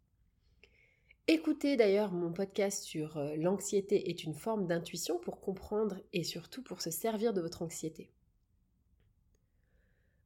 Écoutez 1.28 1.78
d'ailleurs 1.78 2.12
mon 2.12 2.34
podcast 2.34 2.84
sur 2.84 3.18
euh, 3.18 3.36
l'anxiété 3.36 4.10
est 4.10 4.24
une 4.24 4.34
forme 4.34 4.68
d'intuition 4.68 5.20
pour 5.20 5.40
comprendre 5.40 5.98
et 6.14 6.24
surtout 6.24 6.64
pour 6.64 6.82
se 6.82 6.92
servir 6.92 7.32
de 7.34 7.42
votre 7.42 7.62
anxiété. 7.62 8.12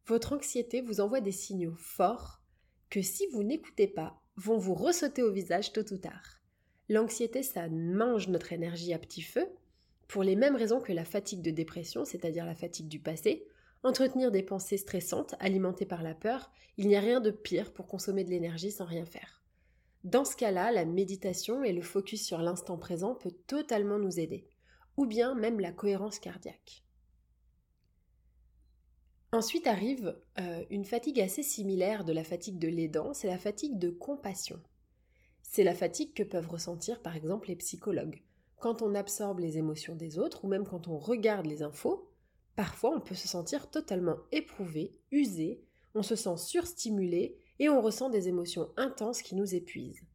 Votre 0.08 0.34
anxiété 0.34 0.82
vous 0.82 1.02
envoie 1.02 1.22
des 1.22 1.32
signaux 1.32 1.76
forts 1.78 2.42
que 2.90 3.02
si 3.02 3.28
vous 3.28 3.44
n'écoutez 3.44 3.88
pas, 3.88 4.22
vont 4.36 4.58
vous 4.58 4.76
ressauter 4.76 5.24
au 5.24 5.32
visage 5.32 5.74
tôt 5.74 5.94
ou 5.94 5.98
tard. 5.98 6.42
L'anxiété, 6.90 7.42
ça 7.42 7.68
mange 7.70 8.28
notre 8.28 8.54
énergie 8.54 8.94
à 8.94 9.00
petit 9.00 9.22
feu, 9.22 9.48
pour 10.08 10.24
les 10.24 10.36
mêmes 10.36 10.56
raisons 10.56 10.80
que 10.80 10.94
la 10.94 11.06
fatigue 11.06 11.42
de 11.42 11.52
dépression, 11.52 12.06
c'est-à-dire 12.06 12.46
la 12.46 12.56
fatigue 12.56 12.88
du 12.88 13.00
passé, 13.00 13.48
Entretenir 13.86 14.32
des 14.32 14.42
pensées 14.42 14.78
stressantes, 14.78 15.36
alimentées 15.40 15.86
par 15.86 16.02
la 16.02 16.16
peur, 16.16 16.52
il 16.78 16.88
n'y 16.88 16.96
a 16.96 17.00
rien 17.00 17.22
de 17.22 17.30
pire 17.30 17.72
pour 17.72 17.86
consommer 17.86 18.24
de 18.24 18.32
l'énergie 18.32 18.72
sans 18.72 18.86
rien 18.86 19.06
faire. 19.06 19.44
Dans 20.04 20.26
ce 20.26 20.36
cas-là, 20.36 20.72
la 20.72 20.86
méditation 20.86 21.64
et 21.64 21.72
le 21.72 21.84
focus 21.84 22.26
sur 22.26 22.40
l'instant 22.40 22.80
présent 22.80 23.14
peut 23.14 23.36
totalement 23.46 24.00
nous 24.00 24.20
aider, 24.20 24.48
ou 24.98 25.06
bien 25.06 25.36
même 25.36 25.60
la 25.60 25.72
cohérence 25.72 26.18
cardiaque. 26.18 26.84
Ensuite 29.32 29.68
arrive 29.68 30.18
euh, 30.40 30.64
une 30.70 30.86
fatigue 30.86 31.20
assez 31.20 31.44
similaire 31.44 32.06
de 32.06 32.14
la 32.14 32.24
fatigue 32.24 32.60
de 32.60 32.68
l'aidant, 32.68 33.14
c'est 33.14 33.28
la 33.28 33.38
fatigue 33.38 33.78
de 33.78 33.90
compassion. 33.90 34.62
C'est 35.42 35.64
la 35.64 35.76
fatigue 35.76 36.14
que 36.14 36.24
peuvent 36.24 36.50
ressentir 36.50 37.02
par 37.02 37.16
exemple 37.16 37.50
les 37.50 37.56
psychologues. 37.56 38.24
Quand 38.60 38.82
on 38.82 38.96
absorbe 38.96 39.40
les 39.40 39.58
émotions 39.58 39.96
des 39.96 40.18
autres 40.18 40.46
ou 40.46 40.48
même 40.48 40.66
quand 40.66 40.88
on 40.88 40.98
regarde 40.98 41.46
les 41.46 41.64
infos, 41.64 42.10
Parfois, 42.56 42.96
on 42.96 43.02
peut 43.02 43.16
se 43.16 43.28
sentir 43.28 43.70
totalement 43.70 44.18
éprouvé, 44.32 44.98
usé, 45.12 45.62
on 45.94 46.04
se 46.04 46.16
sent 46.16 46.38
surstimulé 46.38 47.38
et 47.60 47.70
on 47.70 47.82
ressent 47.82 48.10
des 48.10 48.28
émotions 48.28 48.70
intenses 48.78 49.22
qui 49.22 49.36
nous 49.36 49.56
épuisent. 49.56 50.06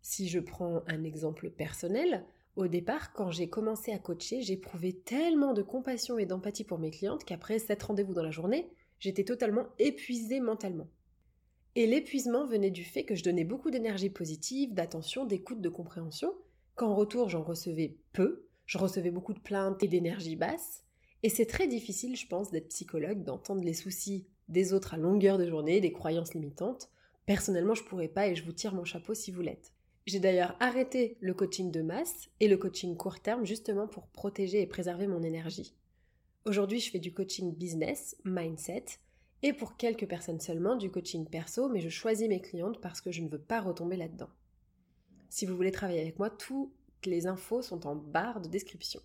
Si 0.00 0.28
je 0.28 0.38
prends 0.38 0.82
un 0.86 1.04
exemple 1.04 1.50
personnel, 1.50 2.24
au 2.56 2.66
départ, 2.66 3.12
quand 3.12 3.30
j'ai 3.30 3.48
commencé 3.48 3.92
à 3.92 3.98
coacher, 3.98 4.42
j'éprouvais 4.42 4.92
tellement 4.92 5.54
de 5.54 5.62
compassion 5.62 6.18
et 6.18 6.26
d'empathie 6.26 6.64
pour 6.64 6.78
mes 6.78 6.90
clientes 6.90 7.24
qu'après 7.24 7.58
sept 7.58 7.82
rendez-vous 7.82 8.14
dans 8.14 8.22
la 8.22 8.30
journée, 8.30 8.70
j'étais 8.98 9.24
totalement 9.24 9.66
épuisée 9.78 10.40
mentalement. 10.40 10.88
Et 11.76 11.86
l'épuisement 11.86 12.46
venait 12.46 12.70
du 12.70 12.84
fait 12.84 13.04
que 13.04 13.14
je 13.14 13.22
donnais 13.22 13.44
beaucoup 13.44 13.70
d'énergie 13.70 14.10
positive, 14.10 14.74
d'attention, 14.74 15.24
d'écoute, 15.24 15.60
de 15.60 15.68
compréhension, 15.68 16.34
qu'en 16.74 16.94
retour 16.94 17.28
j'en 17.28 17.42
recevais 17.42 17.96
peu, 18.12 18.48
je 18.66 18.78
recevais 18.78 19.10
beaucoup 19.10 19.34
de 19.34 19.40
plaintes 19.40 19.82
et 19.82 19.88
d'énergie 19.88 20.36
basse. 20.36 20.84
Et 21.22 21.28
c'est 21.28 21.46
très 21.46 21.68
difficile, 21.68 22.16
je 22.16 22.26
pense, 22.26 22.50
d'être 22.50 22.68
psychologue, 22.68 23.22
d'entendre 23.22 23.62
les 23.62 23.74
soucis 23.74 24.26
des 24.48 24.72
autres 24.72 24.94
à 24.94 24.96
longueur 24.96 25.38
de 25.38 25.46
journée, 25.46 25.80
des 25.80 25.92
croyances 25.92 26.34
limitantes. 26.34 26.90
Personnellement, 27.26 27.74
je 27.74 27.84
pourrais 27.84 28.08
pas 28.08 28.26
et 28.26 28.34
je 28.34 28.44
vous 28.44 28.52
tire 28.52 28.74
mon 28.74 28.84
chapeau 28.84 29.14
si 29.14 29.30
vous 29.30 29.42
l'êtes. 29.42 29.72
J'ai 30.10 30.18
d'ailleurs 30.18 30.56
arrêté 30.58 31.16
le 31.20 31.34
coaching 31.34 31.70
de 31.70 31.82
masse 31.82 32.30
et 32.40 32.48
le 32.48 32.56
coaching 32.56 32.96
court 32.96 33.20
terme 33.20 33.46
justement 33.46 33.86
pour 33.86 34.08
protéger 34.08 34.60
et 34.60 34.66
préserver 34.66 35.06
mon 35.06 35.22
énergie. 35.22 35.72
Aujourd'hui, 36.46 36.80
je 36.80 36.90
fais 36.90 36.98
du 36.98 37.14
coaching 37.14 37.54
business, 37.54 38.16
mindset, 38.24 38.86
et 39.44 39.52
pour 39.52 39.76
quelques 39.76 40.08
personnes 40.08 40.40
seulement 40.40 40.74
du 40.74 40.90
coaching 40.90 41.28
perso, 41.28 41.68
mais 41.68 41.78
je 41.78 41.90
choisis 41.90 42.26
mes 42.26 42.40
clientes 42.40 42.80
parce 42.80 43.00
que 43.00 43.12
je 43.12 43.22
ne 43.22 43.28
veux 43.28 43.38
pas 43.38 43.60
retomber 43.60 43.96
là-dedans. 43.96 44.30
Si 45.28 45.46
vous 45.46 45.54
voulez 45.54 45.70
travailler 45.70 46.00
avec 46.00 46.18
moi, 46.18 46.28
tout 46.28 46.74
les 47.04 47.28
infos 47.28 47.62
sont 47.62 47.86
en 47.86 47.94
barre 47.94 48.40
de 48.40 48.48
description. 48.48 49.00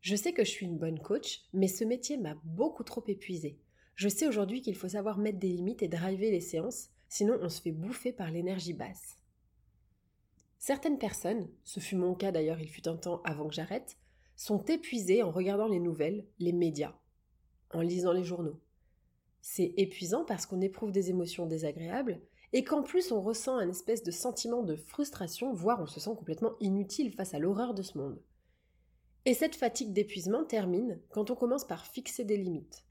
Je 0.00 0.16
sais 0.16 0.32
que 0.32 0.42
je 0.42 0.50
suis 0.50 0.64
une 0.64 0.78
bonne 0.78 1.00
coach, 1.00 1.42
mais 1.52 1.68
ce 1.68 1.84
métier 1.84 2.16
m'a 2.16 2.40
beaucoup 2.44 2.82
trop 2.82 3.04
épuisée. 3.08 3.60
Je 3.94 4.08
sais 4.08 4.26
aujourd'hui 4.26 4.62
qu'il 4.62 4.74
faut 4.74 4.88
savoir 4.88 5.18
mettre 5.18 5.38
des 5.38 5.48
limites 5.48 5.82
et 5.82 5.88
driver 5.88 6.30
les 6.30 6.40
séances, 6.40 6.88
sinon 7.10 7.36
on 7.42 7.50
se 7.50 7.60
fait 7.60 7.72
bouffer 7.72 8.12
par 8.14 8.30
l'énergie 8.30 8.72
basse. 8.72 9.19
Certaines 10.60 10.98
personnes, 10.98 11.48
ce 11.64 11.80
fut 11.80 11.96
mon 11.96 12.14
cas 12.14 12.32
d'ailleurs 12.32 12.60
il 12.60 12.68
fut 12.68 12.86
un 12.86 12.98
temps 12.98 13.22
avant 13.24 13.48
que 13.48 13.54
j'arrête, 13.54 13.96
sont 14.36 14.62
épuisées 14.66 15.22
en 15.22 15.30
regardant 15.30 15.66
les 15.66 15.80
nouvelles, 15.80 16.26
les 16.38 16.52
médias, 16.52 16.94
en 17.72 17.80
lisant 17.80 18.12
les 18.12 18.24
journaux. 18.24 18.60
C'est 19.40 19.72
épuisant 19.78 20.26
parce 20.26 20.44
qu'on 20.44 20.60
éprouve 20.60 20.92
des 20.92 21.08
émotions 21.08 21.46
désagréables 21.46 22.20
et 22.52 22.62
qu'en 22.62 22.82
plus 22.82 23.10
on 23.10 23.22
ressent 23.22 23.56
un 23.56 23.70
espèce 23.70 24.02
de 24.02 24.10
sentiment 24.10 24.62
de 24.62 24.76
frustration, 24.76 25.54
voire 25.54 25.80
on 25.80 25.86
se 25.86 25.98
sent 25.98 26.14
complètement 26.14 26.52
inutile 26.60 27.10
face 27.10 27.32
à 27.32 27.38
l'horreur 27.38 27.72
de 27.72 27.82
ce 27.82 27.96
monde. 27.96 28.20
Et 29.24 29.32
cette 29.32 29.56
fatigue 29.56 29.94
d'épuisement 29.94 30.44
termine 30.44 31.00
quand 31.08 31.30
on 31.30 31.36
commence 31.36 31.64
par 31.64 31.86
fixer 31.86 32.24
des 32.24 32.36
limites. 32.36 32.84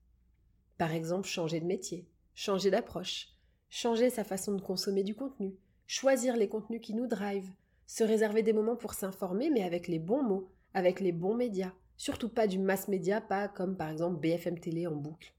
Par 0.79 0.91
exemple, 0.91 1.27
changer 1.27 1.59
de 1.59 1.67
métier, 1.67 2.07
changer 2.33 2.71
d'approche, 2.71 3.27
changer 3.69 4.09
sa 4.09 4.23
façon 4.23 4.55
de 4.55 4.61
consommer 4.61 5.03
du 5.03 5.13
contenu, 5.13 5.55
choisir 5.89 6.37
les 6.37 6.47
contenus 6.47 6.81
qui 6.81 6.93
nous 6.93 7.07
drivent, 7.07 7.51
se 7.87 8.03
réserver 8.03 8.43
des 8.43 8.53
moments 8.53 8.75
pour 8.75 8.93
s'informer 8.93 9.49
mais 9.49 9.63
avec 9.63 9.87
les 9.87 9.97
bons 9.97 10.21
mots, 10.21 10.51
avec 10.75 10.99
les 10.99 11.11
bons 11.11 11.33
médias, 11.33 11.73
surtout 11.97 12.29
pas 12.29 12.45
du 12.45 12.59
mass 12.59 12.87
média, 12.87 13.21
pas 13.21 13.47
comme 13.47 13.75
par 13.75 13.89
exemple 13.89 14.19
BFM 14.19 14.59
Télé 14.59 14.85
en 14.85 14.95
boucle. 14.95 15.33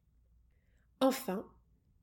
Enfin, 0.99 1.47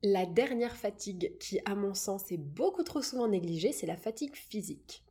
la 0.02 0.26
dernière 0.26 0.78
fatigue 0.78 1.38
qui, 1.40 1.60
à 1.66 1.76
mon 1.76 1.94
sens, 1.94 2.32
est 2.32 2.38
beaucoup 2.38 2.84
trop 2.84 3.02
souvent 3.02 3.28
négligée, 3.28 3.74
c'est 3.74 3.86
la 3.86 3.98
fatigue 3.98 4.36
physique. 4.38 5.04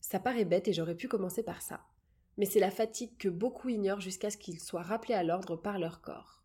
Ça 0.00 0.20
paraît 0.20 0.44
bête 0.44 0.68
et 0.68 0.72
j'aurais 0.72 0.96
pu 0.96 1.08
commencer 1.08 1.42
par 1.42 1.60
ça. 1.60 1.80
Mais 2.36 2.46
c'est 2.46 2.60
la 2.60 2.70
fatigue 2.70 3.16
que 3.18 3.28
beaucoup 3.28 3.68
ignorent 3.68 4.00
jusqu'à 4.00 4.30
ce 4.30 4.36
qu'ils 4.36 4.60
soient 4.60 4.82
rappelés 4.82 5.14
à 5.14 5.24
l'ordre 5.24 5.56
par 5.56 5.80
leur 5.80 6.02
corps. 6.02 6.44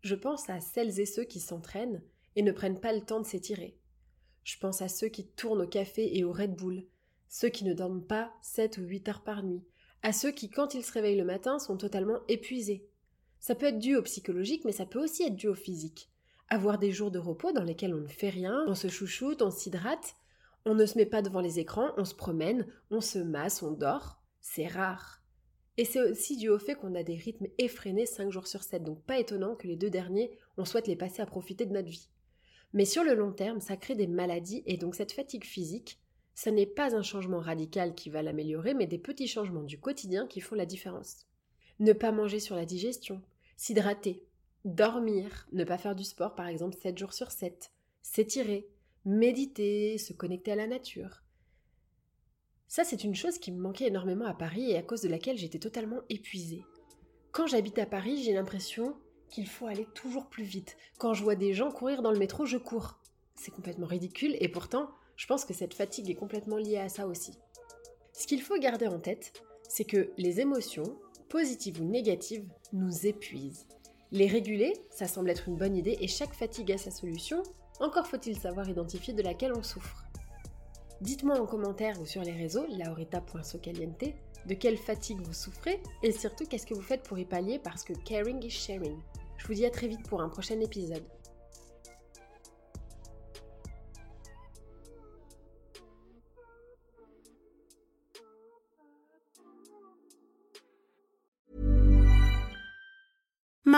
Je 0.00 0.14
pense 0.14 0.48
à 0.48 0.60
celles 0.60 0.98
et 0.98 1.06
ceux 1.06 1.24
qui 1.24 1.40
s'entraînent 1.40 2.02
et 2.36 2.42
ne 2.42 2.52
prennent 2.52 2.80
pas 2.80 2.94
le 2.94 3.02
temps 3.02 3.20
de 3.20 3.26
s'étirer. 3.26 3.79
Je 4.44 4.58
pense 4.58 4.82
à 4.82 4.88
ceux 4.88 5.08
qui 5.08 5.26
tournent 5.26 5.62
au 5.62 5.66
café 5.66 6.16
et 6.16 6.24
au 6.24 6.32
Red 6.32 6.54
Bull, 6.54 6.84
ceux 7.28 7.48
qui 7.48 7.64
ne 7.64 7.74
dorment 7.74 8.04
pas 8.04 8.32
7 8.42 8.78
ou 8.78 8.82
8 8.82 9.08
heures 9.08 9.22
par 9.22 9.42
nuit, 9.42 9.62
à 10.02 10.12
ceux 10.12 10.30
qui, 10.30 10.50
quand 10.50 10.74
ils 10.74 10.84
se 10.84 10.92
réveillent 10.92 11.18
le 11.18 11.24
matin, 11.24 11.58
sont 11.58 11.76
totalement 11.76 12.20
épuisés. 12.28 12.88
Ça 13.38 13.54
peut 13.54 13.66
être 13.66 13.78
dû 13.78 13.96
au 13.96 14.02
psychologique, 14.02 14.64
mais 14.64 14.72
ça 14.72 14.86
peut 14.86 15.02
aussi 15.02 15.22
être 15.22 15.36
dû 15.36 15.48
au 15.48 15.54
physique 15.54 16.10
avoir 16.50 16.78
des 16.78 16.90
jours 16.90 17.12
de 17.12 17.18
repos 17.18 17.52
dans 17.52 17.62
lesquels 17.62 17.94
on 17.94 18.00
ne 18.00 18.08
fait 18.08 18.28
rien, 18.28 18.64
on 18.66 18.74
se 18.74 18.88
chouchoute, 18.88 19.40
on 19.40 19.50
s'hydrate, 19.50 20.16
on 20.66 20.74
ne 20.74 20.84
se 20.84 20.98
met 20.98 21.06
pas 21.06 21.22
devant 21.22 21.40
les 21.40 21.60
écrans, 21.60 21.92
on 21.96 22.04
se 22.04 22.14
promène, 22.14 22.66
on 22.90 23.00
se 23.00 23.20
masse, 23.20 23.62
on 23.62 23.70
dort, 23.70 24.20
c'est 24.40 24.66
rare. 24.66 25.22
Et 25.76 25.84
c'est 25.84 26.02
aussi 26.02 26.36
dû 26.36 26.48
au 26.48 26.58
fait 26.58 26.74
qu'on 26.74 26.96
a 26.96 27.04
des 27.04 27.14
rythmes 27.14 27.46
effrénés 27.58 28.04
5 28.04 28.30
jours 28.30 28.48
sur 28.48 28.64
7, 28.64 28.82
donc 28.82 29.00
pas 29.04 29.18
étonnant 29.18 29.54
que 29.54 29.68
les 29.68 29.76
deux 29.76 29.90
derniers, 29.90 30.36
on 30.58 30.64
souhaite 30.64 30.88
les 30.88 30.96
passer 30.96 31.22
à 31.22 31.26
profiter 31.26 31.64
de 31.64 31.72
notre 31.72 31.88
vie. 31.88 32.10
Mais 32.72 32.84
sur 32.84 33.02
le 33.04 33.14
long 33.14 33.32
terme, 33.32 33.60
ça 33.60 33.76
crée 33.76 33.94
des 33.94 34.06
maladies 34.06 34.62
et 34.66 34.76
donc 34.76 34.94
cette 34.94 35.12
fatigue 35.12 35.44
physique, 35.44 36.00
ça 36.34 36.50
n'est 36.50 36.66
pas 36.66 36.94
un 36.94 37.02
changement 37.02 37.40
radical 37.40 37.94
qui 37.94 38.10
va 38.10 38.22
l'améliorer, 38.22 38.74
mais 38.74 38.86
des 38.86 38.98
petits 38.98 39.26
changements 39.26 39.64
du 39.64 39.78
quotidien 39.78 40.26
qui 40.26 40.40
font 40.40 40.54
la 40.54 40.66
différence. 40.66 41.26
Ne 41.80 41.92
pas 41.92 42.12
manger 42.12 42.40
sur 42.40 42.56
la 42.56 42.64
digestion, 42.64 43.20
s'hydrater, 43.56 44.24
dormir, 44.64 45.48
ne 45.52 45.64
pas 45.64 45.78
faire 45.78 45.94
du 45.94 46.04
sport 46.04 46.34
par 46.34 46.46
exemple 46.46 46.76
7 46.80 46.96
jours 46.96 47.12
sur 47.12 47.30
7, 47.30 47.72
s'étirer, 48.02 48.68
méditer, 49.04 49.98
se 49.98 50.12
connecter 50.12 50.52
à 50.52 50.56
la 50.56 50.66
nature. 50.66 51.22
Ça, 52.68 52.84
c'est 52.84 53.02
une 53.02 53.16
chose 53.16 53.38
qui 53.38 53.50
me 53.50 53.60
manquait 53.60 53.88
énormément 53.88 54.26
à 54.26 54.34
Paris 54.34 54.70
et 54.70 54.76
à 54.76 54.82
cause 54.82 55.00
de 55.00 55.08
laquelle 55.08 55.36
j'étais 55.36 55.58
totalement 55.58 56.02
épuisée. 56.08 56.64
Quand 57.32 57.46
j'habite 57.46 57.78
à 57.78 57.86
Paris, 57.86 58.22
j'ai 58.22 58.32
l'impression 58.32 58.96
qu'il 59.30 59.48
faut 59.48 59.66
aller 59.66 59.86
toujours 59.94 60.26
plus 60.26 60.44
vite. 60.44 60.76
Quand 60.98 61.14
je 61.14 61.22
vois 61.22 61.34
des 61.34 61.54
gens 61.54 61.70
courir 61.70 62.02
dans 62.02 62.12
le 62.12 62.18
métro, 62.18 62.44
je 62.44 62.58
cours. 62.58 62.98
C'est 63.36 63.50
complètement 63.50 63.86
ridicule 63.86 64.36
et 64.40 64.48
pourtant, 64.48 64.90
je 65.16 65.26
pense 65.26 65.44
que 65.44 65.54
cette 65.54 65.74
fatigue 65.74 66.10
est 66.10 66.14
complètement 66.14 66.56
liée 66.56 66.78
à 66.78 66.88
ça 66.88 67.06
aussi. 67.06 67.32
Ce 68.12 68.26
qu'il 68.26 68.42
faut 68.42 68.58
garder 68.58 68.86
en 68.86 68.98
tête, 68.98 69.42
c'est 69.68 69.84
que 69.84 70.10
les 70.18 70.40
émotions, 70.40 70.98
positives 71.28 71.80
ou 71.80 71.84
négatives, 71.84 72.46
nous 72.72 73.06
épuisent. 73.06 73.66
Les 74.12 74.26
réguler, 74.26 74.74
ça 74.90 75.06
semble 75.06 75.30
être 75.30 75.48
une 75.48 75.56
bonne 75.56 75.76
idée 75.76 75.96
et 76.00 76.08
chaque 76.08 76.34
fatigue 76.34 76.72
a 76.72 76.78
sa 76.78 76.90
solution, 76.90 77.42
encore 77.78 78.06
faut-il 78.06 78.36
savoir 78.36 78.68
identifier 78.68 79.14
de 79.14 79.22
laquelle 79.22 79.54
on 79.56 79.62
souffre. 79.62 80.04
Dites-moi 81.00 81.40
en 81.40 81.46
commentaire 81.46 81.98
ou 82.00 82.04
sur 82.04 82.22
les 82.22 82.32
réseaux, 82.32 82.66
laurita.socaliente, 82.66 84.12
de 84.46 84.54
quelle 84.54 84.76
fatigue 84.76 85.20
vous 85.22 85.32
souffrez 85.32 85.80
et 86.02 86.12
surtout 86.12 86.44
qu'est-ce 86.44 86.66
que 86.66 86.74
vous 86.74 86.82
faites 86.82 87.02
pour 87.02 87.18
y 87.18 87.24
pallier 87.24 87.58
parce 87.58 87.84
que 87.84 87.92
caring 87.92 88.44
is 88.44 88.50
sharing. 88.50 88.98
Je 89.40 89.46
vous 89.46 89.54
dis 89.54 89.64
à 89.64 89.70
très 89.70 89.88
vite 89.88 90.06
pour 90.06 90.20
un 90.20 90.28
prochain 90.28 90.60
épisode. 90.60 91.02